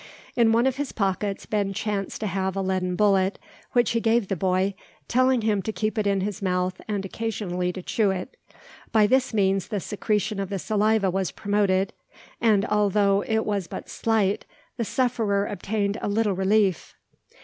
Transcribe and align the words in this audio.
In 0.35 0.51
one 0.51 0.65
of 0.65 0.77
his 0.77 0.91
pockets 0.91 1.45
Ben 1.45 1.73
chanced 1.73 2.21
to 2.21 2.25
have 2.25 2.55
a 2.55 2.61
leaden 2.63 2.95
bullet, 2.95 3.37
which 3.73 3.91
he 3.91 3.99
gave 3.99 4.29
the 4.29 4.35
boy, 4.35 4.73
telling 5.07 5.41
him 5.41 5.61
to 5.61 5.71
keep 5.71 5.95
it 5.95 6.07
in 6.07 6.21
his 6.21 6.41
mouth 6.41 6.81
and 6.87 7.05
occasionally 7.05 7.71
to 7.71 7.83
chew 7.83 8.09
it. 8.09 8.35
By 8.91 9.05
this 9.05 9.31
means 9.31 9.67
the 9.67 9.79
secretion 9.79 10.39
of 10.39 10.49
the 10.49 10.57
saliva 10.57 11.11
was 11.11 11.29
promoted; 11.29 11.93
and 12.41 12.65
although 12.65 13.21
it 13.27 13.45
was 13.45 13.67
but 13.67 13.89
slight, 13.91 14.43
the 14.75 14.85
sufferer 14.85 15.45
obtained 15.45 15.99
a 16.01 16.07
little 16.09 16.33
relief. 16.33 16.95